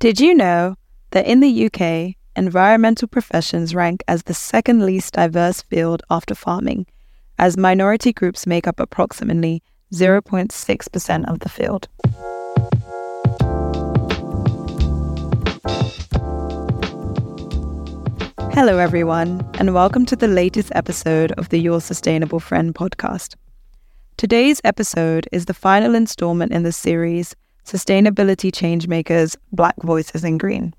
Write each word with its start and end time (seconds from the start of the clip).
Did 0.00 0.18
you 0.18 0.34
know 0.34 0.76
that 1.10 1.26
in 1.26 1.40
the 1.40 1.66
UK, 1.66 2.14
environmental 2.34 3.06
professions 3.06 3.74
rank 3.74 4.02
as 4.08 4.22
the 4.22 4.32
second 4.32 4.86
least 4.86 5.12
diverse 5.12 5.60
field 5.60 6.02
after 6.08 6.34
farming, 6.34 6.86
as 7.38 7.58
minority 7.58 8.10
groups 8.10 8.46
make 8.46 8.66
up 8.66 8.80
approximately 8.80 9.62
0.6% 9.92 11.30
of 11.30 11.40
the 11.40 11.50
field? 11.50 11.88
Hello, 18.54 18.78
everyone, 18.78 19.46
and 19.58 19.74
welcome 19.74 20.06
to 20.06 20.16
the 20.16 20.28
latest 20.28 20.72
episode 20.74 21.32
of 21.32 21.50
the 21.50 21.60
Your 21.60 21.82
Sustainable 21.82 22.40
Friend 22.40 22.74
podcast. 22.74 23.34
Today's 24.16 24.62
episode 24.64 25.28
is 25.30 25.44
the 25.44 25.52
final 25.52 25.94
installment 25.94 26.52
in 26.52 26.62
the 26.62 26.72
series 26.72 27.34
Sustainability 27.64 28.50
Changemakers 28.50 29.36
Black 29.52 29.76
Voices 29.82 30.24
in 30.24 30.38
Green. 30.38 30.74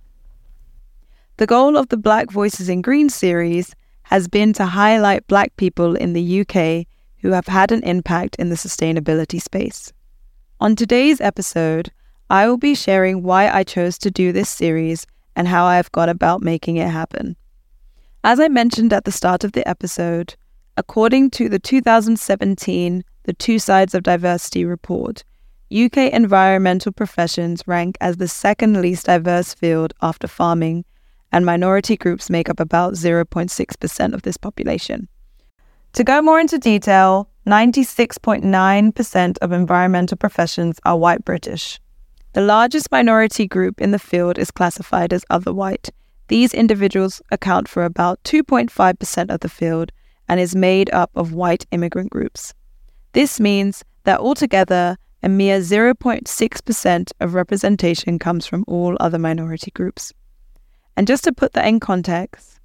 The 1.37 1.47
goal 1.47 1.77
of 1.77 1.89
the 1.89 1.97
Black 1.97 2.29
Voices 2.31 2.69
in 2.69 2.81
Green 2.81 3.09
series 3.09 3.75
has 4.03 4.27
been 4.27 4.53
to 4.53 4.65
highlight 4.65 5.27
Black 5.27 5.55
people 5.55 5.95
in 5.95 6.13
the 6.13 6.41
UK 6.41 6.85
who 7.21 7.31
have 7.31 7.47
had 7.47 7.71
an 7.71 7.83
impact 7.83 8.35
in 8.37 8.49
the 8.49 8.55
sustainability 8.55 9.41
space. 9.41 9.93
On 10.59 10.75
today's 10.75 11.21
episode, 11.21 11.91
I 12.29 12.47
will 12.47 12.57
be 12.57 12.75
sharing 12.75 13.23
why 13.23 13.49
I 13.49 13.63
chose 13.63 13.97
to 13.99 14.11
do 14.11 14.31
this 14.31 14.49
series 14.49 15.07
and 15.35 15.47
how 15.47 15.65
I 15.65 15.77
have 15.77 15.91
gone 15.91 16.09
about 16.09 16.41
making 16.41 16.77
it 16.77 16.89
happen. 16.89 17.35
As 18.23 18.39
I 18.39 18.47
mentioned 18.47 18.93
at 18.93 19.05
the 19.05 19.11
start 19.11 19.43
of 19.43 19.53
the 19.53 19.67
episode, 19.67 20.35
according 20.77 21.31
to 21.31 21.49
the 21.49 21.59
2017 21.59 23.03
The 23.23 23.33
Two 23.33 23.59
Sides 23.59 23.95
of 23.95 24.03
Diversity 24.03 24.65
report, 24.65 25.23
UK 25.71 26.11
environmental 26.13 26.91
professions 26.91 27.63
rank 27.65 27.97
as 28.01 28.17
the 28.17 28.27
second 28.27 28.81
least 28.81 29.05
diverse 29.05 29.53
field 29.53 29.93
after 30.01 30.27
farming, 30.27 30.85
and 31.31 31.45
minority 31.45 31.95
groups 31.95 32.29
make 32.29 32.49
up 32.49 32.59
about 32.59 32.93
0.6% 32.93 34.13
of 34.13 34.21
this 34.23 34.37
population. 34.37 35.07
To 35.93 36.03
go 36.03 36.21
more 36.21 36.39
into 36.39 36.57
detail, 36.57 37.29
96.9% 37.47 39.37
of 39.39 39.51
environmental 39.51 40.17
professions 40.17 40.79
are 40.85 40.97
white 40.97 41.25
British. 41.25 41.79
The 42.33 42.41
largest 42.41 42.91
minority 42.91 43.47
group 43.47 43.81
in 43.81 43.91
the 43.91 43.99
field 43.99 44.37
is 44.37 44.51
classified 44.51 45.11
as 45.11 45.25
other 45.29 45.53
white, 45.53 45.89
these 46.31 46.53
individuals 46.53 47.21
account 47.29 47.67
for 47.67 47.83
about 47.83 48.23
2.5% 48.23 49.29
of 49.29 49.41
the 49.41 49.49
field 49.49 49.91
and 50.29 50.39
is 50.39 50.55
made 50.55 50.89
up 50.93 51.11
of 51.13 51.33
white 51.33 51.65
immigrant 51.71 52.09
groups. 52.09 52.53
This 53.11 53.37
means 53.37 53.83
that 54.05 54.21
altogether, 54.21 54.95
a 55.23 55.29
mere 55.29 55.59
0.6% 55.59 57.11
of 57.19 57.33
representation 57.33 58.19
comes 58.19 58.45
from 58.45 58.65
all 58.67 58.97
other 58.99 59.19
minority 59.19 59.71
groups. 59.71 60.13
And 60.97 61.07
just 61.07 61.23
to 61.25 61.31
put 61.31 61.53
that 61.53 61.67
in 61.67 61.79
context, 61.79 62.59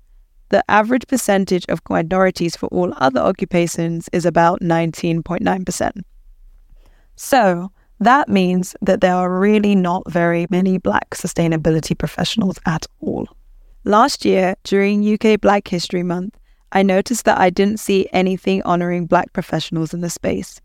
the 0.48 0.65
average 0.69 1.07
percentage 1.07 1.67
of 1.69 1.81
minorities 1.89 2.57
for 2.57 2.67
all 2.69 2.93
other 2.97 3.21
occupations 3.21 4.09
is 4.13 4.25
about 4.25 4.61
19.9%. 4.61 6.03
So, 7.17 7.73
that 7.98 8.29
means 8.29 8.77
that 8.83 9.01
there 9.01 9.15
are 9.15 9.39
really 9.39 9.75
not 9.75 10.11
very 10.11 10.47
many 10.51 10.79
black 10.79 11.11
sustainability 11.11 11.97
professionals 11.97 12.59
at 12.67 12.87
all. 13.01 13.27
Last 13.85 14.25
year, 14.25 14.57
during 14.65 15.15
UK 15.15 15.41
Black 15.41 15.67
History 15.69 16.03
Month, 16.03 16.37
I 16.73 16.83
noticed 16.83 17.25
that 17.25 17.39
I 17.39 17.51
didn't 17.51 17.81
see 17.81 18.09
anything 18.13 18.63
honoring 18.65 19.07
Black 19.07 19.33
professionals 19.33 19.95
in 19.95 20.01
the 20.01 20.11
space. 20.11 20.61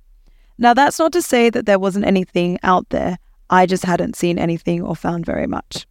Now, 0.57 0.73
that's 0.73 0.99
not 0.99 1.11
to 1.13 1.21
say 1.21 1.49
that 1.49 1.65
there 1.65 1.79
wasn't 1.79 2.05
anything 2.05 2.59
out 2.63 2.89
there, 2.89 3.17
I 3.49 3.65
just 3.65 3.83
hadn't 3.83 4.15
seen 4.15 4.39
anything 4.39 4.81
or 4.81 4.95
found 4.95 5.25
very 5.25 5.47
much. 5.47 5.85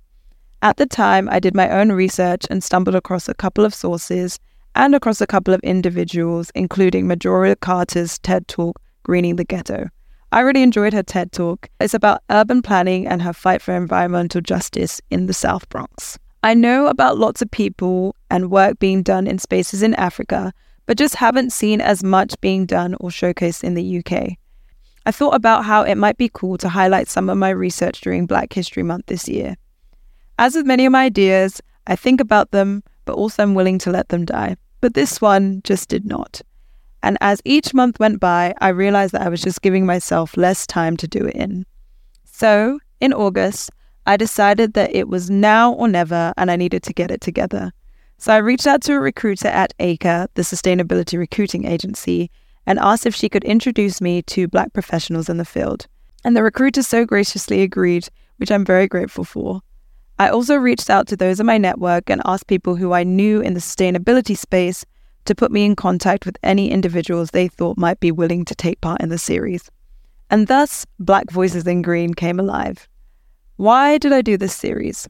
At 0.63 0.77
the 0.77 0.87
time, 0.87 1.29
I 1.31 1.41
did 1.41 1.55
my 1.55 1.71
own 1.71 1.93
research 1.93 2.47
and 2.51 2.63
stumbled 2.63 2.95
across 2.95 3.29
a 3.29 3.35
couple 3.35 3.65
of 3.65 3.75
sources 3.75 4.39
and 4.75 4.95
across 4.95 5.21
a 5.21 5.27
couple 5.27 5.53
of 5.55 5.61
individuals, 5.61 6.51
including 6.55 7.07
Majora 7.07 7.57
Carter's 7.57 8.19
TED 8.19 8.47
Talk, 8.49 8.81
Greening 9.03 9.37
the 9.37 9.45
Ghetto. 9.45 9.89
I 10.33 10.41
really 10.41 10.63
enjoyed 10.63 10.93
her 10.93 11.03
TED 11.03 11.33
Talk. 11.33 11.69
It's 11.81 11.95
about 11.95 12.23
urban 12.31 12.63
planning 12.63 13.07
and 13.07 13.21
her 13.21 13.33
fight 13.33 13.61
for 13.61 13.75
environmental 13.75 14.41
justice 14.41 15.01
in 15.11 15.27
the 15.27 15.35
South 15.35 15.69
Bronx. 15.69 16.19
I 16.43 16.55
know 16.55 16.87
about 16.87 17.19
lots 17.19 17.43
of 17.43 17.51
people 17.51 18.15
and 18.31 18.51
work 18.51 18.79
being 18.79 19.03
done 19.03 19.27
in 19.27 19.39
spaces 19.39 19.83
in 19.83 19.95
Africa, 19.95 20.53
but 20.87 20.97
just 20.97 21.17
haven't 21.17 21.53
seen 21.53 21.81
as 21.81 22.03
much 22.03 22.41
being 22.41 22.65
done 22.65 22.95
or 23.01 23.11
showcased 23.11 23.65
in 23.65 23.75
the 23.75 23.99
UK. 23.99 24.39
I 25.07 25.13
thought 25.13 25.35
about 25.35 25.65
how 25.65 25.83
it 25.83 25.97
might 25.97 26.19
be 26.19 26.31
cool 26.33 26.59
to 26.59 26.69
highlight 26.69 27.09
some 27.09 27.31
of 27.31 27.39
my 27.39 27.51
research 27.51 28.01
during 28.01 28.27
Black 28.27 28.53
History 28.53 28.83
Month 28.83 29.07
this 29.07 29.29
year. 29.29 29.57
As 30.39 30.55
with 30.55 30.67
many 30.67 30.87
of 30.87 30.93
my 30.93 31.05
ideas, 31.05 31.61
I 31.87 31.97
think 31.97 32.21
about 32.21 32.51
them, 32.51 32.83
but 33.05 33.15
also 33.15 33.43
am 33.43 33.55
willing 33.55 33.79
to 33.79 33.91
let 33.91 34.09
them 34.11 34.25
die. 34.25 34.57
But 34.81 34.95
this 34.95 35.21
one 35.21 35.63
just 35.65 35.89
did 35.89 36.05
not. 36.05 36.43
And 37.03 37.17
as 37.21 37.41
each 37.45 37.73
month 37.73 37.99
went 37.99 38.21
by, 38.21 38.55
I 38.61 38.69
realized 38.69 39.13
that 39.15 39.23
I 39.23 39.31
was 39.31 39.41
just 39.41 39.63
giving 39.63 39.87
myself 39.87 40.37
less 40.37 40.67
time 40.67 40.97
to 40.99 41.09
do 41.09 41.25
it 41.25 41.35
in. 41.35 41.65
So, 42.25 42.79
in 43.01 43.13
August, 43.13 43.71
I 44.07 44.17
decided 44.17 44.75
that 44.75 44.95
it 44.95 45.09
was 45.09 45.31
now 45.31 45.73
or 45.73 45.89
never 45.89 46.33
and 46.37 46.51
I 46.51 46.57
needed 46.57 46.83
to 46.85 46.93
get 46.93 47.11
it 47.11 47.21
together. 47.21 47.73
So 48.19 48.35
I 48.35 48.39
reached 48.39 48.67
out 48.67 48.83
to 48.83 48.95
a 48.95 49.01
recruiter 49.01 49.49
at 49.49 49.73
ACRE, 49.79 50.29
the 50.35 50.43
sustainability 50.43 51.19
recruiting 51.19 51.65
agency, 51.65 52.31
and 52.67 52.79
asked 52.79 53.07
if 53.07 53.15
she 53.15 53.29
could 53.29 53.45
introduce 53.45 54.01
me 54.01 54.23
to 54.23 54.49
Black 54.49 54.73
professionals 54.73 55.29
in 55.29 55.37
the 55.37 55.45
field. 55.45 55.87
And 56.25 56.37
the 56.37 56.43
recruiter 56.43 56.83
so 56.83 57.05
graciously 57.05 57.63
agreed, 57.63 58.09
which 58.37 58.51
I'm 58.51 58.65
very 58.65 58.87
grateful 58.87 59.25
for. 59.25 59.63
I 60.19 60.29
also 60.29 60.57
reached 60.57 60.91
out 60.91 61.09
to 61.09 61.17
those 61.17 61.41
in 61.41 61.47
my 61.47 61.57
network 61.57 62.11
and 62.11 62.21
asked 62.25 62.47
people 62.47 62.77
who 62.77 62.93
I 62.93 63.05
knew 63.05 63.41
in 63.41 63.55
the 63.55 63.61
sustainability 63.61 64.37
space 64.37 64.85
to 65.25 65.35
put 65.35 65.51
me 65.51 65.65
in 65.65 65.77
contact 65.77 66.27
with 66.27 66.37
any 66.43 66.71
individuals 66.71 67.31
they 67.31 67.49
thought 67.49 67.79
might 67.79 68.01
be 68.01 68.13
willing 68.13 68.45
to 68.45 68.55
take 68.55 68.81
part 68.81 69.01
in 69.01 69.09
the 69.09 69.19
series. 69.19 69.71
And 70.29 70.47
thus, 70.47 70.87
Black 70.99 71.31
Voices 71.31 71.67
in 71.67 71.83
Green 71.83 72.15
came 72.15 72.39
alive. 72.39 72.89
Why 73.57 73.99
did 73.99 74.13
I 74.13 74.23
do 74.23 74.37
this 74.37 74.55
series? 74.55 75.09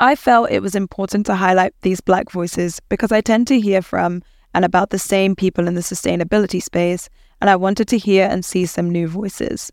I 0.00 0.14
felt 0.14 0.50
it 0.50 0.62
was 0.62 0.74
important 0.74 1.26
to 1.26 1.34
highlight 1.34 1.74
these 1.82 2.00
Black 2.00 2.30
voices 2.30 2.80
because 2.88 3.10
I 3.10 3.20
tend 3.20 3.46
to 3.48 3.60
hear 3.60 3.82
from 3.82 4.22
and 4.54 4.64
about 4.64 4.90
the 4.90 4.98
same 4.98 5.36
people 5.36 5.68
in 5.68 5.74
the 5.74 5.80
sustainability 5.80 6.62
space, 6.62 7.08
and 7.40 7.48
I 7.50 7.56
wanted 7.56 7.88
to 7.88 7.98
hear 7.98 8.26
and 8.26 8.44
see 8.44 8.66
some 8.66 8.90
new 8.90 9.08
voices. 9.08 9.70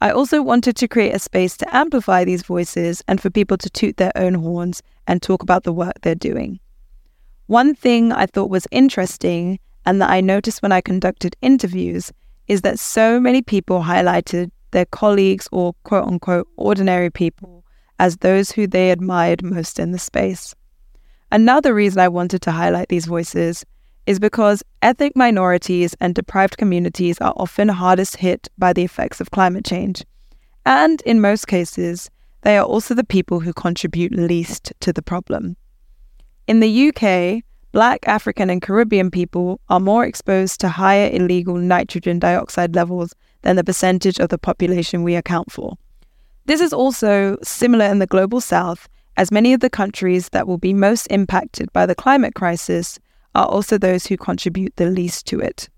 I 0.00 0.10
also 0.10 0.40
wanted 0.42 0.76
to 0.76 0.88
create 0.88 1.14
a 1.14 1.18
space 1.18 1.56
to 1.58 1.76
amplify 1.76 2.24
these 2.24 2.42
voices 2.42 3.02
and 3.06 3.20
for 3.20 3.28
people 3.28 3.58
to 3.58 3.68
toot 3.68 3.98
their 3.98 4.12
own 4.16 4.34
horns 4.34 4.82
and 5.06 5.20
talk 5.20 5.42
about 5.42 5.64
the 5.64 5.72
work 5.72 6.00
they're 6.00 6.14
doing. 6.14 6.58
One 7.46 7.74
thing 7.74 8.12
I 8.12 8.26
thought 8.26 8.48
was 8.48 8.66
interesting 8.70 9.58
and 9.84 10.00
that 10.00 10.10
I 10.10 10.20
noticed 10.20 10.62
when 10.62 10.72
I 10.72 10.80
conducted 10.80 11.36
interviews 11.42 12.12
is 12.46 12.62
that 12.62 12.78
so 12.78 13.20
many 13.20 13.42
people 13.42 13.82
highlighted 13.82 14.50
their 14.70 14.86
colleagues 14.86 15.48
or 15.52 15.74
quote 15.84 16.06
unquote 16.06 16.48
ordinary 16.56 17.10
people 17.10 17.64
as 17.98 18.18
those 18.18 18.50
who 18.50 18.66
they 18.66 18.90
admired 18.90 19.42
most 19.42 19.78
in 19.78 19.92
the 19.92 19.98
space. 19.98 20.54
Another 21.30 21.74
reason 21.74 22.00
I 22.00 22.08
wanted 22.08 22.40
to 22.42 22.52
highlight 22.52 22.88
these 22.88 23.06
voices 23.06 23.64
is 24.10 24.18
because 24.18 24.60
ethnic 24.82 25.14
minorities 25.14 25.94
and 26.00 26.16
deprived 26.16 26.58
communities 26.58 27.16
are 27.20 27.32
often 27.36 27.68
hardest 27.68 28.16
hit 28.16 28.48
by 28.58 28.72
the 28.72 28.82
effects 28.82 29.20
of 29.20 29.30
climate 29.30 29.64
change. 29.64 30.04
And 30.66 31.00
in 31.02 31.20
most 31.20 31.46
cases, 31.46 32.10
they 32.40 32.58
are 32.58 32.64
also 32.64 32.92
the 32.92 33.04
people 33.04 33.38
who 33.38 33.52
contribute 33.52 34.10
least 34.10 34.72
to 34.80 34.92
the 34.92 35.00
problem. 35.00 35.56
In 36.48 36.58
the 36.58 36.88
UK, 36.88 37.44
Black, 37.70 38.00
African, 38.08 38.50
and 38.50 38.60
Caribbean 38.60 39.12
people 39.12 39.60
are 39.68 39.78
more 39.78 40.04
exposed 40.04 40.58
to 40.60 40.68
higher 40.68 41.08
illegal 41.12 41.54
nitrogen 41.54 42.18
dioxide 42.18 42.74
levels 42.74 43.14
than 43.42 43.54
the 43.54 43.62
percentage 43.62 44.18
of 44.18 44.30
the 44.30 44.38
population 44.38 45.04
we 45.04 45.14
account 45.14 45.52
for. 45.52 45.76
This 46.46 46.60
is 46.60 46.72
also 46.72 47.38
similar 47.44 47.84
in 47.84 48.00
the 48.00 48.08
global 48.08 48.40
south, 48.40 48.88
as 49.16 49.30
many 49.30 49.52
of 49.52 49.60
the 49.60 49.70
countries 49.70 50.30
that 50.30 50.48
will 50.48 50.58
be 50.58 50.72
most 50.72 51.06
impacted 51.12 51.72
by 51.72 51.86
the 51.86 51.94
climate 51.94 52.34
crisis 52.34 52.98
are 53.34 53.46
also 53.46 53.78
those 53.78 54.06
who 54.06 54.16
contribute 54.16 54.74
the 54.76 54.86
least 54.86 55.26
to 55.26 55.40
it. 55.40 55.68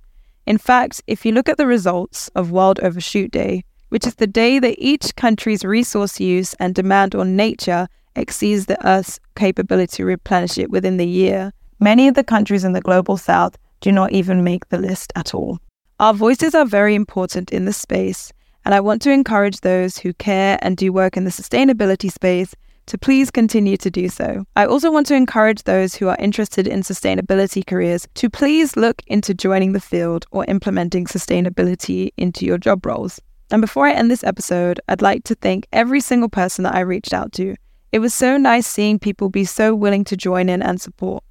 In 0.47 0.59
fact, 0.59 1.03
if 1.07 1.25
you 1.25 1.33
look 1.33 1.49
at 1.49 1.57
the 1.57 1.67
results 1.67 2.29
of 2.35 2.51
World 2.51 2.81
Overshoot 2.81 3.31
Day, 3.31 3.65
which 3.91 4.07
is 4.07 4.15
the 4.15 4.27
day 4.27 4.59
that 4.59 4.77
each 4.79 5.15
country's 5.17 5.65
resource 5.65 6.19
use 6.19 6.55
and 6.55 6.75
demand 6.75 7.15
on 7.15 7.37
nature 7.37 7.89
exceeds 8.17 8.67
the 8.67 8.87
Earth's 8.87 9.21
capability 9.37 9.97
to 9.99 10.05
replenish 10.05 10.59
it 10.59 10.71
within 10.71 10.97
the 10.97 11.07
year, 11.07 11.53
many 11.79 12.09
of 12.09 12.15
the 12.15 12.25
countries 12.25 12.65
in 12.65 12.73
the 12.73 12.81
global 12.81 13.17
south 13.17 13.57
do 13.81 13.93
not 13.93 14.13
even 14.13 14.45
make 14.45 14.69
the 14.69 14.79
list 14.79 15.13
at 15.15 15.35
all. 15.35 15.59
Our 16.01 16.15
voices 16.15 16.55
are 16.55 16.65
very 16.65 16.95
important 16.95 17.53
in 17.53 17.65
this 17.65 17.77
space, 17.77 18.33
and 18.65 18.75
I 18.75 18.81
want 18.81 19.03
to 19.03 19.13
encourage 19.13 19.61
those 19.61 19.99
who 19.99 20.13
care 20.15 20.59
and 20.63 20.77
do 20.77 20.93
work 20.93 21.17
in 21.17 21.25
the 21.25 21.31
sustainability 21.31 22.11
space 22.11 22.55
to 22.87 22.99
please 22.99 23.31
continue 23.31 23.77
to 23.77 23.91
do 23.91 24.09
so. 24.09 24.45
I 24.57 24.67
also 24.67 24.91
want 24.91 25.07
to 25.09 25.15
encourage 25.15 25.63
those 25.63 25.95
who 25.95 26.09
are 26.09 26.17
interested 26.19 26.67
in 26.67 26.83
sustainability 26.83 27.67
careers 27.67 28.09
to 28.15 28.29
please 28.29 28.77
look 28.77 29.03
into 29.07 29.35
joining 29.35 29.73
the 29.73 29.81
field 29.81 30.27
or 30.31 30.45
implementing 30.47 31.07
sustainability 31.07 32.11
into 32.17 32.45
your 32.45 32.59
job 32.59 32.85
roles. 32.85 33.21
And 33.51 33.61
before 33.61 33.87
I 33.87 33.93
end 33.93 34.11
this 34.11 34.25
episode, 34.25 34.81
I'd 34.89 35.03
like 35.03 35.25
to 35.25 35.35
thank 35.35 35.67
every 35.73 36.01
single 36.01 36.29
person 36.29 36.65
that 36.65 36.75
I 36.75 36.81
reached 36.81 37.13
out 37.13 37.33
to. 37.33 37.55
It 37.93 37.99
was 37.99 38.15
so 38.15 38.39
nice 38.39 38.67
seeing 38.67 38.99
people 38.99 39.29
be 39.29 39.45
so 39.45 39.75
willing 39.75 40.05
to 40.05 40.17
join 40.17 40.49
in 40.49 40.63
and 40.63 40.81
support. 40.81 41.23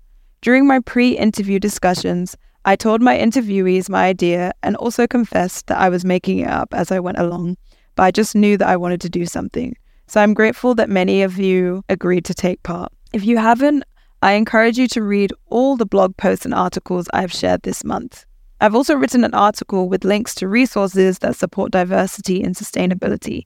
During 0.41 0.67
my 0.67 0.79
pre 0.79 1.17
interview 1.17 1.59
discussions, 1.59 2.35
I 2.63 2.75
told 2.75 3.01
my 3.01 3.17
interviewees 3.17 3.89
my 3.89 4.05
idea 4.05 4.53
and 4.61 4.75
also 4.75 5.07
confessed 5.07 5.65
that 5.67 5.79
I 5.79 5.89
was 5.89 6.05
making 6.05 6.39
it 6.39 6.47
up 6.47 6.75
as 6.75 6.91
I 6.91 6.99
went 6.99 7.17
along, 7.17 7.57
but 7.95 8.03
I 8.03 8.11
just 8.11 8.35
knew 8.35 8.55
that 8.57 8.67
I 8.67 8.77
wanted 8.77 9.01
to 9.01 9.09
do 9.09 9.25
something. 9.25 9.75
So 10.11 10.19
I'm 10.19 10.33
grateful 10.33 10.75
that 10.75 10.89
many 10.89 11.21
of 11.21 11.39
you 11.39 11.85
agreed 11.87 12.25
to 12.25 12.33
take 12.33 12.61
part. 12.63 12.91
If 13.13 13.23
you 13.23 13.37
haven't, 13.37 13.85
I 14.21 14.33
encourage 14.33 14.77
you 14.77 14.89
to 14.89 15.01
read 15.01 15.31
all 15.45 15.77
the 15.77 15.85
blog 15.85 16.17
posts 16.17 16.43
and 16.43 16.53
articles 16.53 17.07
I've 17.13 17.31
shared 17.31 17.61
this 17.61 17.85
month. 17.85 18.25
I've 18.59 18.75
also 18.75 18.93
written 18.93 19.23
an 19.23 19.33
article 19.33 19.87
with 19.87 20.03
links 20.03 20.35
to 20.35 20.49
resources 20.49 21.19
that 21.19 21.37
support 21.37 21.71
diversity 21.71 22.43
and 22.43 22.57
sustainability. 22.57 23.45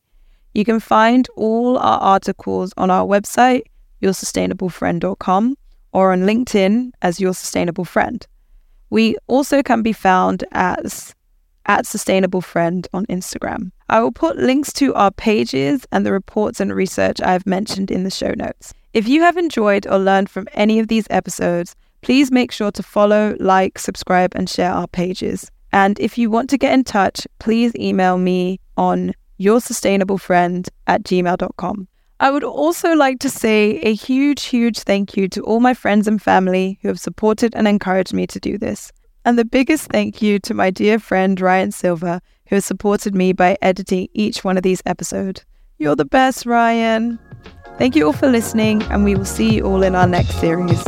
You 0.56 0.66
can 0.66 0.80
find 0.80 1.28
all 1.36 1.78
our 1.78 2.00
articles 2.00 2.74
on 2.78 2.90
our 2.90 3.06
website, 3.06 3.66
yoursustainablefriend.com, 4.02 5.58
or 5.94 6.14
on 6.14 6.22
LinkedIn 6.22 6.94
as 7.04 7.20
Your 7.20 7.36
Sustainable 7.36 7.86
Friend. 7.86 8.26
We 8.90 9.18
also 9.28 9.62
can 9.62 9.84
be 9.84 9.94
found 9.94 10.44
as 10.52 11.14
at 11.66 11.86
Sustainable 11.86 12.42
Friend 12.42 12.88
on 12.94 13.06
Instagram. 13.08 13.72
I 13.90 14.02
will 14.02 14.12
put 14.12 14.38
links 14.38 14.74
to 14.74 14.94
our 14.96 15.12
pages 15.12 15.86
and 15.92 16.06
the 16.06 16.12
reports 16.12 16.60
and 16.60 16.74
research 16.74 17.22
I 17.22 17.32
have 17.32 17.46
mentioned 17.46 17.92
in 17.92 18.04
the 18.04 18.10
show 18.10 18.34
notes. 18.36 18.74
If 18.94 19.08
you 19.08 19.22
have 19.22 19.38
enjoyed 19.38 19.86
or 19.88 19.98
learned 19.98 20.30
from 20.30 20.48
any 20.54 20.80
of 20.80 20.88
these 20.88 21.08
episodes, 21.10 21.76
please 22.02 22.32
make 22.32 22.52
sure 22.52 22.72
to 22.72 22.84
follow, 22.84 23.36
like, 23.40 23.78
subscribe, 23.78 24.34
and 24.36 24.50
share 24.50 24.72
our 24.72 24.88
pages. 24.88 25.52
And 25.74 26.00
if 26.00 26.18
you 26.18 26.30
want 26.30 26.50
to 26.52 26.58
get 26.58 26.74
in 26.74 26.84
touch, 26.84 27.28
please 27.40 27.74
email 27.76 28.18
me 28.18 28.60
on 28.78 29.14
yoursustainablefriend 29.40 30.70
at 30.88 31.04
gmail.com. 31.04 31.88
I 32.22 32.32
would 32.32 32.46
also 32.46 32.94
like 32.94 33.20
to 33.20 33.30
say 33.30 33.80
a 33.80 33.94
huge, 33.94 34.44
huge 34.44 34.80
thank 34.80 35.18
you 35.18 35.28
to 35.30 35.42
all 35.42 35.60
my 35.60 35.74
friends 35.74 36.08
and 36.08 36.22
family 36.22 36.80
who 36.82 36.88
have 36.88 37.00
supported 37.00 37.54
and 37.54 37.68
encouraged 37.68 38.14
me 38.14 38.26
to 38.28 38.40
do 38.40 38.58
this. 38.58 38.94
And 39.26 39.40
the 39.40 39.44
biggest 39.44 39.90
thank 39.90 40.22
you 40.22 40.38
to 40.40 40.54
my 40.54 40.70
dear 40.70 41.00
friend 41.00 41.42
Ryan 41.42 41.72
Silva, 41.72 42.22
who 42.48 42.56
has 42.56 42.66
supported 42.66 43.16
me 43.16 43.34
by 43.34 43.58
editing 43.60 44.08
each 44.14 44.44
one 44.44 44.56
of 44.56 44.62
these 44.62 44.84
episodes. 44.86 45.44
You're 45.80 45.96
the 45.96 46.06
best, 46.06 46.46
Ryan. 46.46 47.18
Thank 47.80 47.96
you 47.96 48.06
all 48.06 48.14
for 48.14 48.30
listening, 48.30 48.84
and 48.84 49.04
we 49.04 49.16
will 49.16 49.26
see 49.26 49.56
you 49.56 49.66
all 49.66 49.82
in 49.82 49.96
our 49.96 50.08
next 50.08 50.40
series. 50.40 50.86